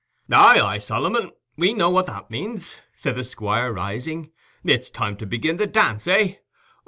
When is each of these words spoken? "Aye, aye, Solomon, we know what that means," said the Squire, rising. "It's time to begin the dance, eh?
"Aye, 0.31 0.59
aye, 0.59 0.77
Solomon, 0.79 1.29
we 1.57 1.75
know 1.75 1.91
what 1.91 2.07
that 2.07 2.31
means," 2.31 2.77
said 2.95 3.13
the 3.15 3.23
Squire, 3.23 3.71
rising. 3.71 4.31
"It's 4.63 4.89
time 4.89 5.15
to 5.17 5.27
begin 5.27 5.57
the 5.57 5.67
dance, 5.67 6.07
eh? 6.07 6.37